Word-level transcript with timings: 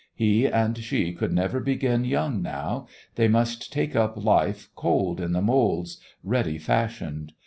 He 0.15 0.47
and 0.47 0.79
she 0.79 1.13
could 1.13 1.31
never 1.31 1.59
begin 1.59 2.05
young 2.05 2.41
now. 2.41 2.87
They 3.17 3.27
must 3.27 3.71
take 3.71 3.95
up 3.95 4.17
life 4.17 4.71
cold 4.75 5.21
in 5.21 5.31
the 5.33 5.43
moulds, 5.43 6.01
ready 6.23 6.57
fashioned. 6.57 7.33